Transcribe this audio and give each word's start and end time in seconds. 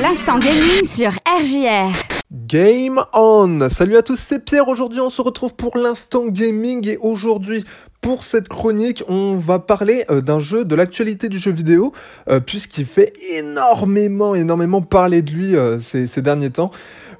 L'instant 0.00 0.38
gaming 0.38 0.82
sur 0.84 1.10
RJR. 1.26 1.92
Game 2.32 3.02
on 3.12 3.68
Salut 3.68 3.96
à 3.96 4.02
tous, 4.02 4.18
c'est 4.18 4.42
Pierre. 4.42 4.68
Aujourd'hui, 4.68 5.00
on 5.00 5.10
se 5.10 5.20
retrouve 5.20 5.54
pour 5.54 5.76
l'instant 5.76 6.24
gaming 6.26 6.88
et 6.88 6.96
aujourd'hui, 6.96 7.64
pour 8.00 8.24
cette 8.24 8.48
chronique, 8.48 9.02
on 9.08 9.32
va 9.32 9.58
parler 9.58 10.06
euh, 10.10 10.22
d'un 10.22 10.40
jeu 10.40 10.64
de 10.64 10.74
l'actualité 10.74 11.28
du 11.28 11.38
jeu 11.38 11.50
vidéo, 11.50 11.92
euh, 12.30 12.40
puisqu'il 12.40 12.86
fait 12.86 13.12
énormément, 13.36 14.34
énormément 14.34 14.80
parler 14.80 15.20
de 15.20 15.32
lui 15.32 15.54
euh, 15.54 15.80
ces, 15.80 16.06
ces, 16.06 16.22
derniers 16.22 16.50
temps. 16.50 16.70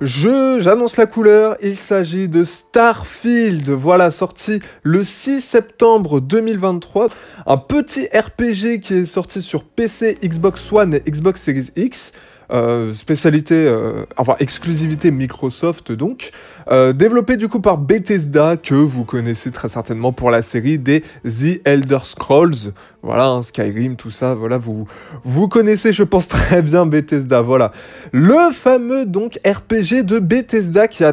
Je, 0.01 0.59
j'annonce 0.61 0.97
la 0.97 1.05
couleur, 1.05 1.59
il 1.63 1.77
s'agit 1.77 2.29
de 2.29 2.45
Starfield, 2.45 3.69
voilà, 3.69 4.11
sorti 4.11 4.61
le 4.83 5.05
6 5.05 5.43
septembre 5.43 6.21
2023. 6.21 7.09
Un 7.47 7.59
petit 7.59 8.07
RPG 8.07 8.81
qui 8.81 8.95
est 8.95 9.05
sorti 9.05 9.43
sur 9.43 9.65
PC, 9.65 10.17
Xbox 10.25 10.73
One 10.73 10.95
et 10.95 11.01
Xbox 11.01 11.43
Series 11.43 11.69
X. 11.77 12.15
Euh, 12.53 12.93
spécialité, 12.95 13.55
euh, 13.55 14.05
enfin 14.17 14.35
exclusivité 14.41 15.13
Microsoft 15.13 15.93
donc, 15.93 16.33
euh, 16.73 16.93
développé 16.93 17.37
du 17.37 17.47
coup 17.47 17.61
par 17.61 17.79
Bethesda 17.79 18.57
que 18.57 18.75
vous 18.75 19.05
connaissez 19.05 19.53
très 19.53 19.69
certainement 19.69 20.13
pour 20.13 20.33
la 20.33 20.43
série 20.43 20.77
des 20.77 21.05
The 21.25 21.61
Elder 21.65 22.01
Scrolls, 22.03 22.73
voilà 23.03 23.29
hein, 23.29 23.43
Skyrim, 23.43 23.95
tout 23.95 24.11
ça, 24.11 24.35
voilà 24.35 24.59
vous 24.59 24.89
vous 25.23 25.47
connaissez 25.47 25.93
je 25.93 26.03
pense 26.03 26.27
très 26.29 26.61
bien 26.61 26.87
Bethesda, 26.87 27.41
voilà. 27.41 27.71
Le 28.11 28.51
fameux 28.53 29.07
donc 29.07 29.39
RPG 29.47 30.03
de 30.03 30.19
Bethesda 30.19 30.89
qui 30.89 31.05
a 31.05 31.13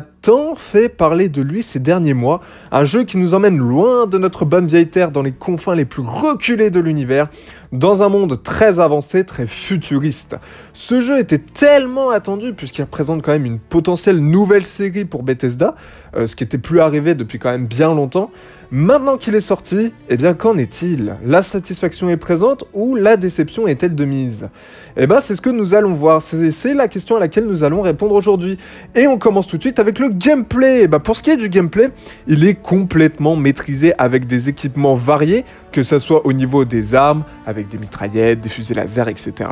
fait 0.56 0.90
parler 0.90 1.30
de 1.30 1.42
lui 1.42 1.64
ces 1.64 1.80
derniers 1.80 2.14
mois, 2.14 2.42
un 2.72 2.84
jeu 2.84 3.04
qui 3.06 3.18
nous 3.18 3.34
emmène 3.34 3.58
loin 3.58 4.08
de 4.08 4.18
notre 4.18 4.44
bonne 4.46 4.68
vieille 4.68 4.90
terre 4.90 5.12
dans 5.12 5.22
les 5.22 5.32
confins 5.32 5.76
les 5.76 5.86
plus 5.86 6.02
reculés 6.02 6.70
de 6.70 6.80
l'univers 6.80 7.30
dans 7.72 8.02
un 8.02 8.10
monde 8.10 8.42
très 8.44 8.80
avancé, 8.80 9.24
très 9.26 9.48
futuriste. 9.48 10.38
Ce 10.74 11.02
jeu 11.02 11.20
était 11.20 11.38
tellement 11.40 12.10
attendu 12.10 12.54
puisqu'il 12.54 12.82
représente 12.82 13.22
quand 13.22 13.32
même 13.32 13.46
une 13.46 13.60
potentielle 13.60 14.20
nouvelle 14.20 14.66
série 14.66 15.06
pour 15.06 15.24
Bethesda, 15.24 15.76
euh, 16.16 16.28
ce 16.28 16.36
qui 16.36 16.44
était 16.44 16.58
plus 16.58 16.80
arrivé 16.80 17.16
depuis 17.16 17.40
quand 17.40 17.52
même 17.52 17.68
bien 17.68 17.94
longtemps. 17.94 18.32
Maintenant 18.70 19.16
qu'il 19.16 19.34
est 19.34 19.40
sorti, 19.40 19.94
eh 20.10 20.18
bien 20.18 20.34
qu'en 20.34 20.58
est-il? 20.58 21.16
La 21.24 21.42
satisfaction 21.42 22.10
est 22.10 22.18
présente 22.18 22.66
ou 22.74 22.96
la 22.96 23.16
déception 23.16 23.66
est-elle 23.66 23.96
de 23.96 24.04
mise? 24.04 24.50
Eh 24.98 25.08
bien 25.08 25.22
c'est 25.22 25.36
ce 25.36 25.42
que 25.42 25.50
nous 25.50 25.74
allons 25.74 25.94
voir, 25.94 26.22
c'est 26.22 26.74
la 26.74 26.90
question 26.90 27.16
à 27.16 27.20
laquelle 27.22 27.46
nous 27.46 27.64
allons 27.64 27.82
répondre 27.82 28.14
aujourd'hui. 28.14 28.58
Et 28.94 29.08
on 29.08 29.18
commence 29.18 29.48
tout 29.48 29.56
de 29.56 29.62
suite 29.62 29.80
avec 29.80 30.00
le 30.00 30.10
gameplay. 30.10 30.82
Eh 30.84 30.88
ben, 30.88 31.00
pour 31.00 31.16
ce 31.16 31.24
qui 31.24 31.30
est 31.30 31.38
du 31.38 31.48
gameplay, 31.48 31.92
il 32.28 32.46
est 32.46 32.56
complètement 32.56 33.38
maîtrisé 33.38 33.94
avec 33.98 34.28
des 34.28 34.50
équipements 34.50 34.96
variés, 34.96 35.46
que 35.72 35.84
ce 35.84 35.98
soit 36.00 36.26
au 36.26 36.34
niveau 36.34 36.66
des 36.66 36.94
armes, 36.94 37.24
avec 37.46 37.70
des 37.70 37.78
mitraillettes, 37.78 38.42
des 38.42 38.50
fusées 38.50 38.74
laser, 38.74 39.08
etc., 39.08 39.50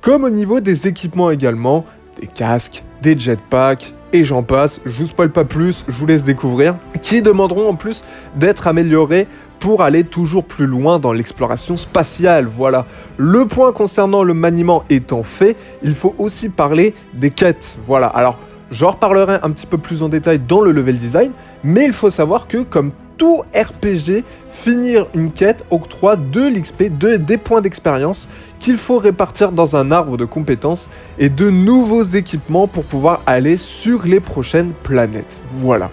comme 0.00 0.24
au 0.24 0.30
niveau 0.30 0.58
des 0.58 0.88
équipements 0.88 1.30
également, 1.30 1.84
des 2.20 2.26
casques, 2.26 2.82
des 3.06 3.16
jetpacks, 3.16 3.94
et 4.12 4.24
j'en 4.24 4.42
passe, 4.42 4.80
je 4.84 4.98
vous 4.98 5.06
spoil 5.06 5.30
pas 5.30 5.44
plus, 5.44 5.84
je 5.86 5.96
vous 5.96 6.06
laisse 6.06 6.24
découvrir, 6.24 6.74
qui 7.02 7.22
demanderont 7.22 7.68
en 7.68 7.76
plus 7.76 8.02
d'être 8.34 8.66
améliorés 8.66 9.28
pour 9.60 9.82
aller 9.82 10.02
toujours 10.02 10.44
plus 10.44 10.66
loin 10.66 10.98
dans 10.98 11.12
l'exploration 11.12 11.76
spatiale. 11.76 12.48
Voilà. 12.56 12.84
Le 13.16 13.46
point 13.46 13.70
concernant 13.72 14.24
le 14.24 14.34
maniement 14.34 14.82
étant 14.90 15.22
fait, 15.22 15.56
il 15.84 15.94
faut 15.94 16.16
aussi 16.18 16.48
parler 16.48 16.94
des 17.14 17.30
quêtes. 17.30 17.78
Voilà. 17.86 18.08
Alors, 18.08 18.40
j'en 18.72 18.90
reparlerai 18.90 19.38
un 19.44 19.50
petit 19.52 19.66
peu 19.66 19.78
plus 19.78 20.02
en 20.02 20.08
détail 20.08 20.40
dans 20.40 20.60
le 20.60 20.72
level 20.72 20.98
design, 20.98 21.30
mais 21.62 21.84
il 21.84 21.92
faut 21.92 22.10
savoir 22.10 22.48
que 22.48 22.58
comme 22.58 22.90
tout 23.16 23.42
RPG, 23.54 24.24
finir 24.50 25.06
une 25.14 25.32
quête 25.32 25.64
octroie 25.70 26.16
de 26.16 26.48
l'XP, 26.48 26.84
de, 26.84 27.16
des 27.16 27.36
points 27.36 27.60
d'expérience 27.60 28.28
qu'il 28.58 28.78
faut 28.78 28.98
répartir 28.98 29.52
dans 29.52 29.76
un 29.76 29.90
arbre 29.92 30.16
de 30.16 30.24
compétences 30.24 30.90
et 31.18 31.28
de 31.28 31.50
nouveaux 31.50 32.02
équipements 32.02 32.66
pour 32.66 32.84
pouvoir 32.84 33.22
aller 33.26 33.56
sur 33.56 34.06
les 34.06 34.20
prochaines 34.20 34.72
planètes. 34.82 35.38
Voilà. 35.52 35.90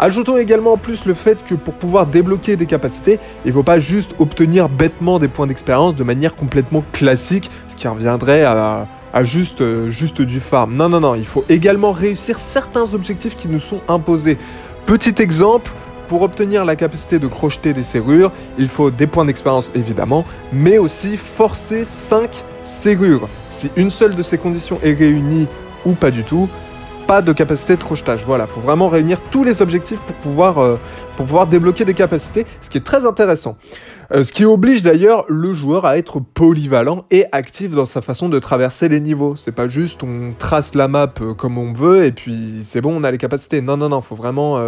Ajoutons 0.00 0.36
également 0.36 0.74
en 0.74 0.76
plus 0.76 1.04
le 1.06 1.14
fait 1.14 1.38
que 1.44 1.54
pour 1.54 1.74
pouvoir 1.74 2.06
débloquer 2.06 2.56
des 2.56 2.66
capacités, 2.66 3.18
il 3.44 3.48
ne 3.48 3.52
faut 3.52 3.64
pas 3.64 3.80
juste 3.80 4.14
obtenir 4.20 4.68
bêtement 4.68 5.18
des 5.18 5.26
points 5.26 5.48
d'expérience 5.48 5.96
de 5.96 6.04
manière 6.04 6.36
complètement 6.36 6.84
classique, 6.92 7.50
ce 7.66 7.74
qui 7.74 7.88
reviendrait 7.88 8.44
à, 8.44 8.86
à 9.12 9.24
juste, 9.24 9.60
euh, 9.60 9.90
juste 9.90 10.22
du 10.22 10.38
farm. 10.38 10.76
Non, 10.76 10.88
non, 10.88 11.00
non, 11.00 11.14
il 11.16 11.26
faut 11.26 11.44
également 11.48 11.90
réussir 11.90 12.38
certains 12.38 12.94
objectifs 12.94 13.36
qui 13.36 13.48
nous 13.48 13.58
sont 13.58 13.80
imposés. 13.88 14.38
Petit 14.86 15.20
exemple, 15.20 15.72
pour 16.08 16.22
obtenir 16.22 16.64
la 16.64 16.74
capacité 16.74 17.18
de 17.18 17.26
crocheter 17.26 17.72
des 17.72 17.82
serrures, 17.82 18.32
il 18.58 18.68
faut 18.68 18.90
des 18.90 19.06
points 19.06 19.24
d'expérience 19.24 19.70
évidemment, 19.74 20.24
mais 20.52 20.78
aussi 20.78 21.16
forcer 21.16 21.84
5 21.84 22.44
serrures. 22.64 23.28
Si 23.50 23.70
une 23.76 23.90
seule 23.90 24.14
de 24.14 24.22
ces 24.22 24.38
conditions 24.38 24.78
est 24.82 24.94
réunie 24.94 25.46
ou 25.84 25.92
pas 25.92 26.10
du 26.10 26.24
tout, 26.24 26.48
pas 27.08 27.22
de 27.22 27.32
capacité 27.32 27.74
de 27.76 27.82
crochetage. 27.82 28.22
Voilà, 28.26 28.44
il 28.44 28.52
faut 28.52 28.60
vraiment 28.60 28.90
réunir 28.90 29.18
tous 29.30 29.42
les 29.42 29.62
objectifs 29.62 29.98
pour 30.00 30.14
pouvoir, 30.16 30.58
euh, 30.58 30.76
pour 31.16 31.24
pouvoir 31.24 31.46
débloquer 31.46 31.86
des 31.86 31.94
capacités, 31.94 32.44
ce 32.60 32.68
qui 32.68 32.76
est 32.76 32.82
très 32.82 33.06
intéressant. 33.06 33.56
Euh, 34.12 34.22
ce 34.22 34.30
qui 34.30 34.44
oblige 34.44 34.82
d'ailleurs 34.82 35.24
le 35.28 35.54
joueur 35.54 35.86
à 35.86 35.96
être 35.96 36.20
polyvalent 36.20 37.06
et 37.10 37.24
actif 37.32 37.70
dans 37.70 37.86
sa 37.86 38.02
façon 38.02 38.28
de 38.28 38.38
traverser 38.38 38.90
les 38.90 39.00
niveaux. 39.00 39.36
C'est 39.36 39.52
pas 39.52 39.68
juste 39.68 40.02
on 40.02 40.34
trace 40.38 40.74
la 40.74 40.86
map 40.86 41.14
euh, 41.22 41.32
comme 41.32 41.56
on 41.56 41.72
veut 41.72 42.04
et 42.04 42.12
puis 42.12 42.58
c'est 42.62 42.82
bon, 42.82 42.94
on 42.94 43.04
a 43.04 43.10
les 43.10 43.18
capacités. 43.18 43.62
Non, 43.62 43.78
non, 43.78 43.88
non, 43.88 44.02
faut 44.02 44.14
vraiment, 44.14 44.58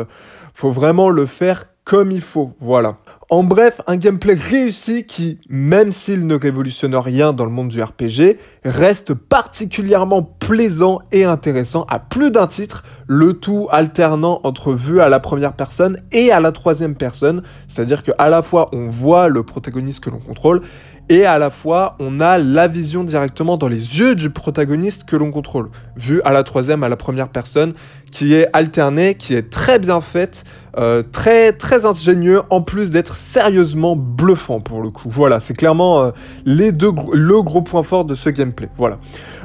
faut 0.55 0.71
vraiment 0.71 1.11
le 1.11 1.27
faire 1.27 1.67
comme 1.85 2.13
il 2.13 2.21
faut. 2.21 2.53
Voilà. 2.61 2.99
En 3.31 3.45
bref, 3.45 3.81
un 3.87 3.97
gameplay 3.97 4.35
réussi 4.35 5.07
qui, 5.07 5.39
même 5.49 5.93
s'il 5.93 6.27
ne 6.27 6.35
révolutionne 6.35 6.97
rien 6.97 7.33
dans 7.33 7.45
le 7.45 7.51
monde 7.53 7.69
du 7.69 7.81
RPG, 7.81 8.39
reste 8.65 9.15
particulièrement 9.15 10.23
plaisant 10.23 10.99
et 11.13 11.25
intéressant 11.25 11.85
à 11.89 12.01
plus 12.01 12.33
d'un 12.33 12.49
titre, 12.49 12.83
le 13.07 13.35
tout 13.35 13.69
alternant 13.71 14.41
entre 14.43 14.73
vue 14.73 15.01
à 15.01 15.09
la 15.09 15.21
première 15.21 15.53
personne 15.53 16.03
et 16.11 16.33
à 16.33 16.41
la 16.41 16.51
troisième 16.51 16.97
personne, 16.97 17.45
c'est-à-dire 17.69 18.03
qu'à 18.03 18.29
la 18.29 18.43
fois 18.43 18.69
on 18.73 18.89
voit 18.89 19.29
le 19.29 19.45
protagoniste 19.45 20.01
que 20.01 20.11
l'on 20.11 20.19
contrôle 20.19 20.63
et 21.11 21.27
à 21.27 21.39
la 21.39 21.51
fois 21.51 21.97
on 21.99 22.21
a 22.21 22.39
la 22.39 22.69
vision 22.69 23.05
directement 23.05 23.59
dans 23.59 23.69
les 23.69 23.99
yeux 23.99 24.15
du 24.15 24.31
protagoniste 24.31 25.05
que 25.05 25.17
l'on 25.17 25.31
contrôle, 25.31 25.69
vue 25.97 26.23
à 26.25 26.33
la 26.33 26.45
troisième, 26.45 26.85
à 26.85 26.89
la 26.89 26.97
première 26.97 27.29
personne, 27.29 27.75
qui 28.13 28.35
est 28.35 28.49
alternée, 28.53 29.17
qui 29.17 29.35
est 29.35 29.51
très 29.51 29.79
bien 29.79 30.01
faite, 30.01 30.45
euh, 30.79 31.03
très 31.03 31.53
très 31.53 31.85
ingénieux, 31.85 32.43
en 32.49 32.63
plus 32.63 32.91
d'être 32.91 33.17
sérieusement 33.17 33.97
bluffant 33.97 34.61
pour 34.61 34.83
le 34.83 34.91
coup. 34.91 35.11
Voilà, 35.11 35.41
c'est 35.41 35.55
clairement 35.55 36.01
euh, 36.01 36.11
les 36.45 36.71
deux 36.71 36.93
le 37.13 37.43
gros 37.43 37.63
point 37.63 37.83
fort 37.83 38.05
de 38.05 38.15
ce 38.15 38.31
gameplay. 38.31 38.69
Voilà. 38.79 38.99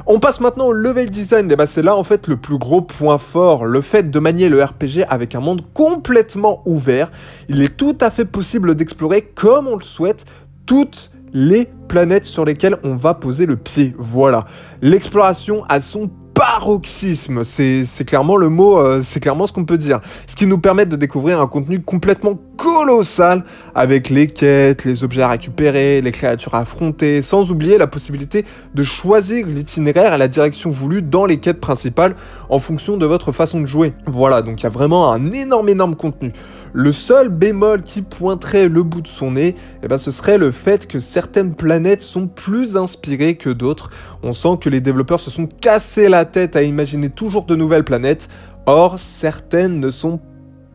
On 0.06 0.20
passe 0.20 0.38
maintenant 0.38 0.66
au 0.66 0.72
level 0.72 1.10
design, 1.10 1.50
et 1.50 1.56
bah 1.56 1.66
c'est 1.66 1.82
là 1.82 1.96
en 1.96 2.04
fait 2.04 2.28
le 2.28 2.36
plus 2.36 2.58
gros 2.58 2.80
point 2.80 3.18
fort, 3.18 3.66
le 3.66 3.80
fait 3.80 4.08
de 4.08 4.18
manier 4.20 4.48
le 4.48 4.62
RPG 4.62 5.04
avec 5.08 5.34
un 5.34 5.40
monde 5.40 5.62
complètement 5.74 6.62
ouvert. 6.64 7.10
Il 7.48 7.60
est 7.60 7.76
tout 7.76 7.98
à 8.00 8.10
fait 8.10 8.24
possible 8.24 8.76
d'explorer 8.76 9.22
comme 9.22 9.66
on 9.66 9.76
le 9.76 9.82
souhaite 9.82 10.24
toutes 10.64 11.10
les 11.32 11.68
planètes 11.88 12.24
sur 12.24 12.44
lesquelles 12.44 12.76
on 12.82 12.94
va 12.94 13.14
poser 13.14 13.46
le 13.46 13.56
pied. 13.56 13.94
Voilà. 13.98 14.46
L'exploration 14.82 15.64
a 15.68 15.80
son 15.80 16.10
paroxysme, 16.36 17.44
c'est 17.44 18.04
clairement 18.06 18.36
le 18.36 18.50
mot, 18.50 18.78
euh, 18.78 19.00
c'est 19.02 19.20
clairement 19.20 19.46
ce 19.46 19.54
qu'on 19.54 19.64
peut 19.64 19.78
dire. 19.78 20.00
Ce 20.26 20.36
qui 20.36 20.46
nous 20.46 20.58
permet 20.58 20.84
de 20.84 20.94
découvrir 20.94 21.40
un 21.40 21.46
contenu 21.46 21.80
complètement 21.80 22.38
colossal 22.58 23.44
avec 23.74 24.10
les 24.10 24.26
quêtes, 24.26 24.84
les 24.84 25.02
objets 25.02 25.22
à 25.22 25.28
récupérer, 25.28 26.02
les 26.02 26.12
créatures 26.12 26.54
à 26.54 26.58
affronter, 26.58 27.22
sans 27.22 27.50
oublier 27.50 27.78
la 27.78 27.86
possibilité 27.86 28.44
de 28.74 28.82
choisir 28.82 29.46
l'itinéraire 29.46 30.12
et 30.12 30.18
la 30.18 30.28
direction 30.28 30.68
voulue 30.68 31.00
dans 31.00 31.24
les 31.24 31.38
quêtes 31.38 31.58
principales 31.58 32.14
en 32.50 32.58
fonction 32.58 32.98
de 32.98 33.06
votre 33.06 33.32
façon 33.32 33.62
de 33.62 33.66
jouer. 33.66 33.94
Voilà, 34.04 34.42
donc 34.42 34.60
il 34.60 34.64
y 34.64 34.66
a 34.66 34.70
vraiment 34.70 35.10
un 35.10 35.32
énorme 35.32 35.70
énorme 35.70 35.96
contenu. 35.96 36.34
Le 36.78 36.92
seul 36.92 37.30
bémol 37.30 37.82
qui 37.84 38.02
pointerait 38.02 38.68
le 38.68 38.82
bout 38.82 39.00
de 39.00 39.08
son 39.08 39.30
nez, 39.30 39.54
eh 39.82 39.88
ben, 39.88 39.96
ce 39.96 40.10
serait 40.10 40.36
le 40.36 40.50
fait 40.50 40.86
que 40.86 41.00
certaines 41.00 41.54
planètes 41.54 42.02
sont 42.02 42.28
plus 42.28 42.76
inspirées 42.76 43.36
que 43.36 43.48
d'autres. 43.48 43.88
On 44.22 44.34
sent 44.34 44.58
que 44.60 44.68
les 44.68 44.82
développeurs 44.82 45.18
se 45.18 45.30
sont 45.30 45.46
cassés 45.46 46.10
la 46.10 46.26
tête 46.26 46.54
à 46.54 46.62
imaginer 46.62 47.08
toujours 47.08 47.46
de 47.46 47.56
nouvelles 47.56 47.82
planètes. 47.82 48.28
Or, 48.66 48.98
certaines 48.98 49.80
ne 49.80 49.90
sont 49.90 50.20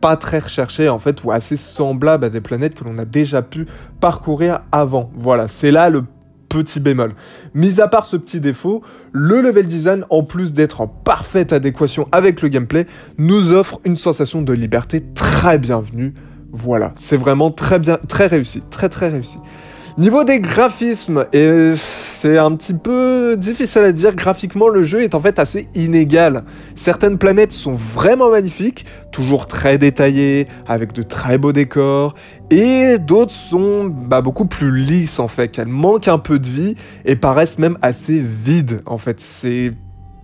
pas 0.00 0.16
très 0.16 0.40
recherchées 0.40 0.88
en 0.88 0.98
fait 0.98 1.22
ou 1.22 1.30
assez 1.30 1.56
semblables 1.56 2.24
à 2.24 2.30
des 2.30 2.40
planètes 2.40 2.74
que 2.74 2.82
l'on 2.82 2.98
a 2.98 3.04
déjà 3.04 3.40
pu 3.40 3.68
parcourir 4.00 4.62
avant. 4.72 5.08
Voilà, 5.14 5.46
c'est 5.46 5.70
là 5.70 5.88
le 5.88 6.02
petit 6.52 6.80
bémol. 6.80 7.12
Mis 7.54 7.80
à 7.80 7.88
part 7.88 8.04
ce 8.04 8.16
petit 8.16 8.40
défaut, 8.40 8.82
le 9.12 9.40
level 9.40 9.66
design, 9.66 10.04
en 10.10 10.22
plus 10.22 10.52
d'être 10.52 10.82
en 10.82 10.86
parfaite 10.86 11.52
adéquation 11.52 12.08
avec 12.12 12.42
le 12.42 12.48
gameplay, 12.48 12.86
nous 13.16 13.52
offre 13.52 13.80
une 13.84 13.96
sensation 13.96 14.42
de 14.42 14.52
liberté 14.52 15.02
très 15.14 15.58
bienvenue. 15.58 16.12
Voilà, 16.52 16.92
c'est 16.96 17.16
vraiment 17.16 17.50
très 17.50 17.78
bien, 17.78 17.98
très 18.06 18.26
réussi, 18.26 18.62
très 18.68 18.90
très 18.90 19.08
réussi. 19.08 19.38
Niveau 19.98 20.24
des 20.24 20.40
graphismes, 20.40 21.26
et 21.34 21.74
c'est 21.76 22.38
un 22.38 22.56
petit 22.56 22.72
peu 22.72 23.36
difficile 23.36 23.82
à 23.82 23.92
dire, 23.92 24.14
graphiquement 24.14 24.68
le 24.68 24.84
jeu 24.84 25.02
est 25.02 25.14
en 25.14 25.20
fait 25.20 25.38
assez 25.38 25.68
inégal. 25.74 26.44
Certaines 26.74 27.18
planètes 27.18 27.52
sont 27.52 27.74
vraiment 27.74 28.30
magnifiques, 28.30 28.86
toujours 29.10 29.46
très 29.46 29.76
détaillées, 29.76 30.48
avec 30.66 30.94
de 30.94 31.02
très 31.02 31.36
beaux 31.36 31.52
décors, 31.52 32.14
et 32.50 32.98
d'autres 32.98 33.34
sont 33.34 33.84
bah, 33.84 34.22
beaucoup 34.22 34.46
plus 34.46 34.74
lisses 34.78 35.18
en 35.18 35.28
fait, 35.28 35.48
qu'elles 35.48 35.68
manquent 35.68 36.08
un 36.08 36.18
peu 36.18 36.38
de 36.38 36.48
vie 36.48 36.74
et 37.04 37.14
paraissent 37.14 37.58
même 37.58 37.76
assez 37.82 38.18
vides 38.18 38.80
en 38.86 38.96
fait. 38.96 39.20
C'est 39.20 39.74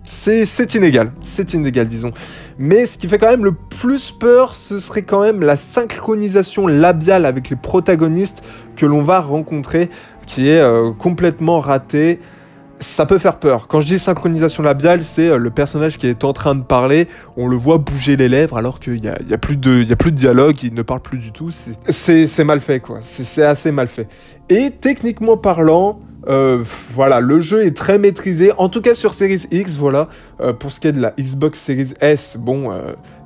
c'est 0.09 0.75
inégal, 0.75 1.11
c'est 1.21 1.53
inégal 1.53 1.87
disons. 1.87 2.11
Mais 2.57 2.85
ce 2.85 2.97
qui 2.97 3.07
fait 3.07 3.19
quand 3.19 3.29
même 3.29 3.45
le 3.45 3.53
plus 3.53 4.11
peur, 4.11 4.55
ce 4.55 4.79
serait 4.79 5.03
quand 5.03 5.21
même 5.21 5.41
la 5.41 5.55
synchronisation 5.55 6.67
labiale 6.67 7.25
avec 7.25 7.49
les 7.49 7.55
protagonistes 7.55 8.43
que 8.75 8.85
l'on 8.85 9.03
va 9.03 9.21
rencontrer, 9.21 9.89
qui 10.25 10.49
est 10.49 10.61
euh, 10.61 10.91
complètement 10.91 11.59
ratée 11.59 12.19
ça 12.79 13.05
peut 13.05 13.17
faire 13.17 13.39
peur. 13.39 13.67
Quand 13.67 13.81
je 13.81 13.87
dis 13.87 13.99
synchronisation 13.99 14.63
labiale, 14.63 15.03
c'est 15.03 15.27
euh, 15.27 15.37
le 15.37 15.49
personnage 15.49 15.97
qui 15.97 16.07
est 16.07 16.23
en 16.23 16.33
train 16.33 16.55
de 16.55 16.63
parler, 16.63 17.07
on 17.35 17.47
le 17.47 17.55
voit 17.55 17.77
bouger 17.77 18.15
les 18.15 18.29
lèvres 18.29 18.57
alors 18.57 18.79
qu'il 18.79 19.01
n'y 19.01 19.09
a, 19.09 19.37
plus 19.37 19.57
de 19.57 20.09
dialogue, 20.11 20.63
il 20.63 20.73
ne 20.73 20.81
parle 20.81 21.01
plus 21.01 21.17
du 21.17 21.31
tout. 21.31 21.49
C'est 21.89 22.43
mal 22.43 22.61
fait, 22.61 22.79
quoi. 22.79 22.99
C'est 23.01 23.43
assez 23.43 23.71
mal 23.71 23.87
fait. 23.87 24.07
Et 24.49 24.71
techniquement 24.71 25.37
parlant, 25.37 25.99
euh, 26.29 26.63
voilà, 26.93 27.19
le 27.19 27.41
jeu 27.41 27.65
est 27.65 27.75
très 27.75 27.97
maîtrisé, 27.97 28.51
en 28.57 28.69
tout 28.69 28.81
cas 28.81 28.95
sur 28.95 29.13
Series 29.13 29.45
X, 29.51 29.77
voilà. 29.77 30.09
Euh, 30.39 30.53
pour 30.53 30.71
ce 30.71 30.79
qui 30.79 30.87
est 30.87 30.91
de 30.91 31.01
la 31.01 31.13
Xbox 31.19 31.59
Series 31.59 31.93
S, 32.01 32.37
bon, 32.39 32.71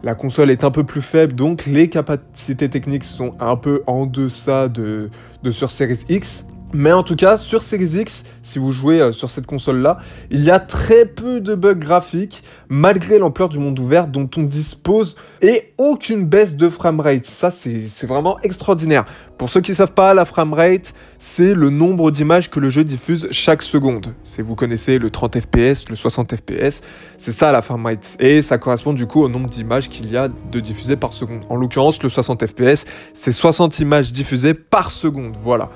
la 0.03 0.15
console 0.15 0.50
est 0.50 0.63
un 0.63 0.71
peu 0.71 0.83
plus 0.83 1.01
faible, 1.01 1.33
donc 1.33 1.65
les 1.65 1.89
capacités 1.89 2.69
techniques 2.69 3.03
sont 3.03 3.35
un 3.39 3.55
peu 3.55 3.83
en 3.88 4.05
deçà 4.05 4.67
de, 4.67 5.09
de 5.44 5.51
sur 5.51 5.71
Series 5.71 6.05
X. 6.09 6.45
Mais 6.73 6.91
en 6.91 7.03
tout 7.03 7.15
cas, 7.15 7.37
sur 7.37 7.61
Series 7.61 7.99
X, 7.99 8.25
si 8.41 8.57
vous 8.57 8.71
jouez 8.71 8.99
euh, 8.99 9.11
sur 9.11 9.29
cette 9.29 9.45
console-là, 9.45 9.99
il 10.31 10.43
y 10.43 10.49
a 10.49 10.59
très 10.59 11.05
peu 11.05 11.39
de 11.39 11.53
bugs 11.53 11.75
graphiques, 11.75 12.43
malgré 12.67 13.19
l'ampleur 13.19 13.49
du 13.49 13.59
monde 13.59 13.77
ouvert 13.77 14.07
dont 14.07 14.29
on 14.37 14.41
dispose, 14.43 15.15
et 15.43 15.73
aucune 15.77 16.25
baisse 16.25 16.55
de 16.55 16.69
framerate. 16.69 17.25
Ça, 17.25 17.51
c'est 17.51 18.07
vraiment 18.07 18.39
extraordinaire. 18.41 19.05
Pour 19.37 19.49
ceux 19.49 19.61
qui 19.61 19.71
ne 19.71 19.75
savent 19.75 19.91
pas, 19.91 20.13
la 20.13 20.25
framerate, 20.25 20.93
c'est 21.19 21.53
le 21.53 21.69
nombre 21.69 22.09
d'images 22.11 22.49
que 22.49 22.59
le 22.59 22.69
jeu 22.69 22.83
diffuse 22.83 23.27
chaque 23.31 23.61
seconde. 23.61 24.13
Si 24.23 24.41
vous 24.41 24.55
connaissez 24.55 24.97
le 24.97 25.09
30 25.09 25.41
fps, 25.41 25.89
le 25.89 25.95
60 25.95 26.35
fps, 26.35 26.81
c'est 27.17 27.31
ça 27.31 27.51
la 27.51 27.61
framerate. 27.61 28.15
Et 28.19 28.41
ça 28.41 28.57
correspond 28.57 28.93
du 28.93 29.05
coup 29.05 29.21
au 29.21 29.29
nombre 29.29 29.49
d'images 29.49 29.89
qu'il 29.89 30.09
y 30.11 30.17
a 30.17 30.27
de 30.27 30.59
diffusées 30.59 30.95
par 30.95 31.13
seconde. 31.13 31.41
En 31.49 31.55
l'occurrence, 31.55 32.01
le 32.01 32.09
60 32.09 32.47
fps, 32.47 32.85
c'est 33.13 33.31
60 33.31 33.79
images 33.79 34.11
diffusées 34.11 34.53
par 34.53 34.89
seconde. 34.89 35.35
Voilà. 35.43 35.69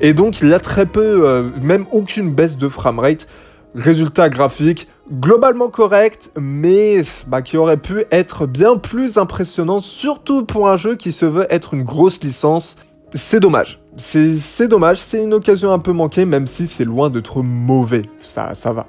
Et 0.00 0.14
donc 0.14 0.40
il 0.40 0.48
y 0.48 0.54
a 0.54 0.60
très 0.60 0.86
peu, 0.86 1.26
euh, 1.26 1.50
même 1.62 1.86
aucune 1.92 2.32
baisse 2.32 2.56
de 2.56 2.68
framerate. 2.68 3.26
Résultat 3.74 4.28
graphique 4.28 4.88
globalement 5.12 5.68
correct, 5.68 6.30
mais 6.38 7.02
bah, 7.26 7.42
qui 7.42 7.56
aurait 7.56 7.76
pu 7.76 8.04
être 8.10 8.46
bien 8.46 8.76
plus 8.76 9.18
impressionnant, 9.18 9.80
surtout 9.80 10.44
pour 10.44 10.68
un 10.68 10.76
jeu 10.76 10.96
qui 10.96 11.12
se 11.12 11.26
veut 11.26 11.46
être 11.50 11.74
une 11.74 11.82
grosse 11.82 12.22
licence. 12.22 12.76
C'est 13.14 13.40
dommage. 13.40 13.80
C'est 13.96 14.68
dommage, 14.68 14.98
c'est 14.98 15.22
une 15.22 15.34
occasion 15.34 15.72
un 15.72 15.80
peu 15.80 15.92
manquée, 15.92 16.24
même 16.24 16.46
si 16.46 16.66
c'est 16.66 16.84
loin 16.84 17.10
d'être 17.10 17.42
mauvais. 17.42 18.02
Ça, 18.20 18.54
ça 18.54 18.72
va. 18.72 18.86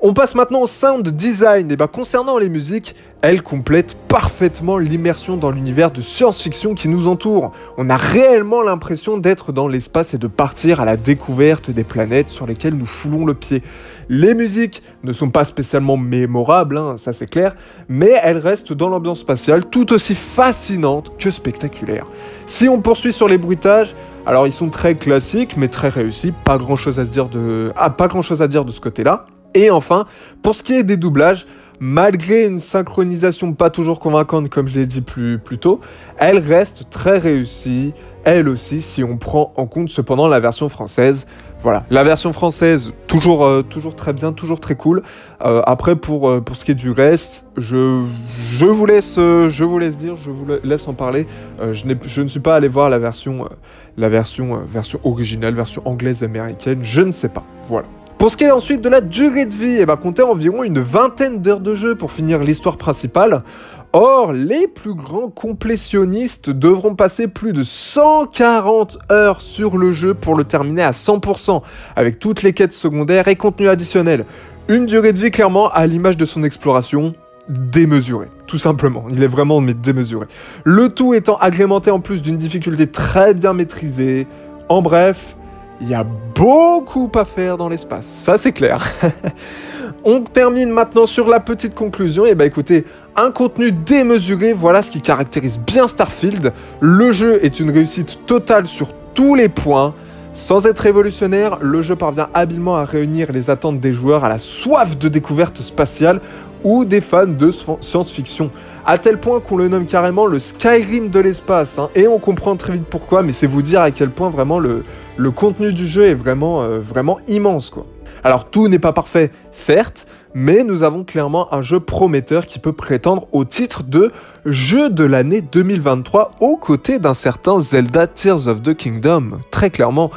On 0.00 0.12
passe 0.14 0.36
maintenant 0.36 0.60
au 0.60 0.68
sound 0.68 1.08
design. 1.08 1.72
Et 1.72 1.76
bah 1.76 1.88
concernant 1.88 2.38
les 2.38 2.48
musiques, 2.48 2.94
elles 3.20 3.42
complètent 3.42 3.96
parfaitement 4.06 4.78
l'immersion 4.78 5.36
dans 5.36 5.50
l'univers 5.50 5.90
de 5.90 6.02
science-fiction 6.02 6.74
qui 6.74 6.88
nous 6.88 7.08
entoure. 7.08 7.50
On 7.78 7.90
a 7.90 7.96
réellement 7.96 8.62
l'impression 8.62 9.18
d'être 9.18 9.50
dans 9.50 9.66
l'espace 9.66 10.14
et 10.14 10.18
de 10.18 10.28
partir 10.28 10.78
à 10.78 10.84
la 10.84 10.96
découverte 10.96 11.72
des 11.72 11.82
planètes 11.82 12.30
sur 12.30 12.46
lesquelles 12.46 12.76
nous 12.76 12.86
foulons 12.86 13.26
le 13.26 13.34
pied. 13.34 13.60
Les 14.08 14.34
musiques 14.34 14.84
ne 15.02 15.12
sont 15.12 15.30
pas 15.30 15.44
spécialement 15.44 15.96
mémorables, 15.96 16.78
hein, 16.78 16.96
ça 16.96 17.12
c'est 17.12 17.28
clair, 17.28 17.56
mais 17.88 18.20
elles 18.22 18.38
restent 18.38 18.72
dans 18.72 18.88
l'ambiance 18.88 19.18
spatiale 19.18 19.64
tout 19.64 19.92
aussi 19.92 20.14
fascinante 20.14 21.10
que 21.18 21.32
spectaculaire. 21.32 22.06
Si 22.46 22.68
on 22.68 22.80
poursuit 22.80 23.12
sur 23.12 23.26
les 23.26 23.36
bruitages, 23.36 23.96
alors 24.26 24.46
ils 24.46 24.52
sont 24.52 24.68
très 24.68 24.94
classiques 24.94 25.56
mais 25.56 25.66
très 25.66 25.88
réussis, 25.88 26.32
pas 26.44 26.56
grand 26.56 26.76
chose 26.76 27.00
à 27.00 27.04
dire 27.04 27.28
de, 27.28 27.72
ah, 27.74 27.90
pas 27.90 28.06
grand 28.06 28.22
chose 28.22 28.42
à 28.42 28.46
dire 28.46 28.64
de 28.64 28.70
ce 28.70 28.80
côté-là. 28.80 29.26
Et 29.58 29.70
enfin, 29.72 30.06
pour 30.40 30.54
ce 30.54 30.62
qui 30.62 30.74
est 30.74 30.84
des 30.84 30.96
doublages, 30.96 31.44
malgré 31.80 32.46
une 32.46 32.60
synchronisation 32.60 33.52
pas 33.54 33.70
toujours 33.70 33.98
convaincante 33.98 34.48
comme 34.48 34.68
je 34.68 34.78
l'ai 34.78 34.86
dit 34.86 35.00
plus, 35.00 35.40
plus 35.40 35.58
tôt, 35.58 35.80
elle 36.16 36.38
reste 36.38 36.90
très 36.90 37.18
réussie, 37.18 37.92
elle 38.22 38.48
aussi, 38.48 38.82
si 38.82 39.02
on 39.02 39.16
prend 39.16 39.52
en 39.56 39.66
compte 39.66 39.88
cependant 39.88 40.28
la 40.28 40.38
version 40.38 40.68
française. 40.68 41.26
Voilà, 41.60 41.84
la 41.90 42.04
version 42.04 42.32
française, 42.32 42.94
toujours, 43.08 43.44
euh, 43.44 43.62
toujours 43.62 43.96
très 43.96 44.12
bien, 44.12 44.32
toujours 44.32 44.60
très 44.60 44.76
cool. 44.76 45.02
Euh, 45.44 45.60
après, 45.66 45.96
pour, 45.96 46.28
euh, 46.28 46.40
pour 46.40 46.56
ce 46.56 46.64
qui 46.64 46.70
est 46.70 46.76
du 46.76 46.92
reste, 46.92 47.48
je, 47.56 48.04
je, 48.52 48.64
vous 48.64 48.86
laisse, 48.86 49.16
je 49.16 49.64
vous 49.64 49.80
laisse 49.80 49.98
dire, 49.98 50.14
je 50.14 50.30
vous 50.30 50.46
laisse 50.62 50.86
en 50.86 50.94
parler. 50.94 51.26
je, 51.60 51.82
je 52.06 52.22
ne 52.22 52.28
suis 52.28 52.38
pas 52.38 52.54
allé 52.54 52.68
voir 52.68 52.90
la 52.90 53.00
version, 53.00 53.48
la 53.96 54.08
version, 54.08 54.60
version 54.64 55.00
originale, 55.02 55.54
version 55.54 55.82
anglaise-américaine, 55.84 56.78
je 56.82 57.00
ne 57.00 57.10
sais 57.10 57.28
pas. 57.28 57.42
Voilà. 57.66 57.88
Pour 58.18 58.32
ce 58.32 58.36
qui 58.36 58.42
est 58.42 58.50
ensuite 58.50 58.80
de 58.80 58.88
la 58.88 59.00
durée 59.00 59.46
de 59.46 59.54
vie, 59.54 59.76
eh 59.78 59.86
ben, 59.86 59.96
comptez 59.96 60.22
environ 60.22 60.64
une 60.64 60.80
vingtaine 60.80 61.40
d'heures 61.40 61.60
de 61.60 61.76
jeu 61.76 61.94
pour 61.94 62.10
finir 62.10 62.40
l'histoire 62.40 62.76
principale. 62.76 63.44
Or, 63.92 64.32
les 64.32 64.66
plus 64.66 64.94
grands 64.94 65.28
complétionnistes 65.30 66.50
devront 66.50 66.96
passer 66.96 67.28
plus 67.28 67.52
de 67.52 67.62
140 67.62 68.98
heures 69.12 69.40
sur 69.40 69.78
le 69.78 69.92
jeu 69.92 70.14
pour 70.14 70.34
le 70.34 70.42
terminer 70.42 70.82
à 70.82 70.90
100%, 70.90 71.62
avec 71.94 72.18
toutes 72.18 72.42
les 72.42 72.52
quêtes 72.52 72.72
secondaires 72.72 73.28
et 73.28 73.36
contenus 73.36 73.70
additionnels. 73.70 74.24
Une 74.66 74.86
durée 74.86 75.12
de 75.12 75.20
vie 75.20 75.30
clairement 75.30 75.70
à 75.70 75.86
l'image 75.86 76.16
de 76.16 76.24
son 76.24 76.42
exploration, 76.42 77.14
démesurée, 77.48 78.28
tout 78.48 78.58
simplement. 78.58 79.04
Il 79.10 79.22
est 79.22 79.28
vraiment 79.28 79.62
démesuré. 79.62 80.26
Le 80.64 80.88
tout 80.88 81.14
étant 81.14 81.36
agrémenté 81.36 81.92
en 81.92 82.00
plus 82.00 82.20
d'une 82.20 82.36
difficulté 82.36 82.88
très 82.88 83.32
bien 83.32 83.52
maîtrisée. 83.52 84.26
En 84.68 84.82
bref, 84.82 85.36
il 85.80 85.88
y 85.88 85.94
a 85.94 86.04
beaucoup 86.04 87.10
à 87.14 87.24
faire 87.24 87.56
dans 87.56 87.68
l'espace, 87.68 88.06
ça 88.06 88.38
c'est 88.38 88.52
clair. 88.52 88.84
On 90.04 90.20
termine 90.22 90.70
maintenant 90.70 91.06
sur 91.06 91.28
la 91.28 91.40
petite 91.40 91.74
conclusion. 91.74 92.24
Et 92.24 92.34
bah 92.34 92.46
écoutez, 92.46 92.84
un 93.16 93.30
contenu 93.30 93.72
démesuré, 93.72 94.52
voilà 94.52 94.80
ce 94.82 94.90
qui 94.90 95.00
caractérise 95.00 95.58
bien 95.58 95.88
Starfield. 95.88 96.52
Le 96.80 97.12
jeu 97.12 97.44
est 97.44 97.58
une 97.58 97.70
réussite 97.70 98.20
totale 98.24 98.66
sur 98.66 98.92
tous 99.14 99.34
les 99.34 99.48
points. 99.48 99.94
Sans 100.34 100.66
être 100.66 100.78
révolutionnaire, 100.78 101.58
le 101.60 101.82
jeu 101.82 101.96
parvient 101.96 102.28
habilement 102.32 102.76
à 102.76 102.84
réunir 102.84 103.32
les 103.32 103.50
attentes 103.50 103.80
des 103.80 103.92
joueurs 103.92 104.24
à 104.24 104.28
la 104.28 104.38
soif 104.38 104.96
de 104.96 105.08
découverte 105.08 105.60
spatiale 105.62 106.20
ou 106.62 106.84
des 106.84 107.00
fans 107.00 107.26
de 107.26 107.50
science-fiction. 107.80 108.50
À 108.86 108.98
tel 108.98 109.18
point 109.18 109.40
qu'on 109.40 109.56
le 109.56 109.68
nomme 109.68 109.86
carrément 109.86 110.26
le 110.26 110.38
Skyrim 110.38 111.10
de 111.10 111.18
l'espace. 111.18 111.78
Hein. 111.78 111.90
Et 111.96 112.06
on 112.06 112.18
comprend 112.18 112.54
très 112.54 112.74
vite 112.74 112.86
pourquoi, 112.88 113.22
mais 113.22 113.32
c'est 113.32 113.48
vous 113.48 113.62
dire 113.62 113.80
à 113.80 113.90
quel 113.90 114.10
point 114.10 114.30
vraiment 114.30 114.60
le, 114.60 114.84
le 115.18 115.32
contenu 115.32 115.72
du 115.72 115.86
jeu 115.86 116.06
est 116.06 116.14
vraiment, 116.14 116.62
euh, 116.62 116.78
vraiment 116.78 117.18
immense. 117.26 117.70
Quoi. 117.70 117.86
Alors 118.24 118.48
tout 118.48 118.68
n'est 118.68 118.78
pas 118.78 118.92
parfait, 118.92 119.30
certes, 119.50 120.06
mais 120.32 120.62
nous 120.62 120.84
avons 120.84 121.04
clairement 121.04 121.52
un 121.52 121.60
jeu 121.60 121.80
prometteur 121.80 122.46
qui 122.46 122.60
peut 122.60 122.72
prétendre 122.72 123.26
au 123.32 123.44
titre 123.44 123.82
de 123.82 124.12
jeu 124.46 124.90
de 124.90 125.04
l'année 125.04 125.40
2023 125.40 126.32
aux 126.40 126.56
côtés 126.56 127.00
d'un 127.00 127.14
certain 127.14 127.58
Zelda 127.58 128.06
Tears 128.06 128.46
of 128.46 128.62
the 128.62 128.74
Kingdom. 128.74 129.40
Très 129.50 129.70
clairement, 129.70 130.10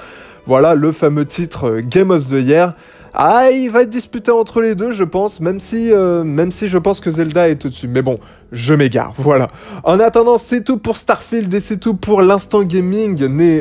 voilà 0.46 0.76
le 0.76 0.92
fameux 0.92 1.26
titre 1.26 1.68
euh, 1.68 1.82
Game 1.84 2.12
of 2.12 2.30
the 2.30 2.34
Year 2.34 2.76
ah, 3.14 3.50
il 3.52 3.70
va 3.70 3.82
être 3.82 3.90
disputé 3.90 4.32
entre 4.32 4.62
les 4.62 4.74
deux, 4.74 4.92
je 4.92 5.04
pense, 5.04 5.42
même 5.42 5.60
si, 5.60 5.92
euh, 5.92 6.24
même 6.24 6.50
si 6.50 6.68
je 6.68 6.78
pense 6.78 7.02
que 7.02 7.12
Zelda 7.12 7.50
est 7.50 7.66
au-dessus. 7.66 7.90
Mais 7.90 8.02
bon, 8.02 8.20
je 8.52 8.74
m'égare, 8.74 9.14
voilà. 9.18 9.48
En 9.84 10.00
attendant, 10.00 10.38
c'est 10.38 10.64
tout 10.64 10.78
pour 10.78 10.98
Starfield 10.98 11.54
et 11.54 11.60
c'est 11.62 11.78
tout 11.78 11.94
pour 11.94 12.22
l'instant 12.22 12.64
gaming. 12.64 13.18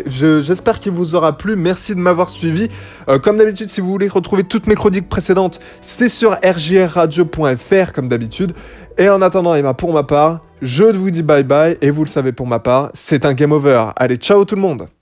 J'espère 0.06 0.80
qu'il 0.80 0.92
vous 0.92 1.14
aura 1.14 1.38
plu. 1.38 1.54
Merci 1.56 1.94
de 1.94 2.00
m'avoir 2.00 2.28
suivi. 2.28 2.68
Euh, 3.08 3.18
comme 3.18 3.38
d'habitude, 3.38 3.70
si 3.70 3.80
vous 3.80 3.88
voulez 3.88 4.08
retrouver 4.08 4.42
toutes 4.42 4.66
mes 4.66 4.74
chroniques 4.74 5.08
précédentes, 5.08 5.60
c'est 5.80 6.08
sur 6.08 6.32
rgrradio.fr, 6.32 7.92
comme 7.94 8.08
d'habitude. 8.08 8.52
Et 8.98 9.08
en 9.08 9.22
attendant, 9.22 9.54
Emma, 9.54 9.74
pour 9.74 9.92
ma 9.92 10.02
part, 10.02 10.40
je 10.60 10.84
vous 10.84 11.10
dis 11.10 11.22
bye 11.22 11.44
bye. 11.44 11.78
Et 11.80 11.90
vous 11.90 12.04
le 12.04 12.10
savez 12.10 12.32
pour 12.32 12.46
ma 12.46 12.58
part, 12.58 12.90
c'est 12.92 13.24
un 13.24 13.32
game 13.32 13.52
over. 13.52 13.90
Allez, 13.96 14.16
ciao 14.16 14.44
tout 14.44 14.56
le 14.56 14.60
monde 14.60 14.90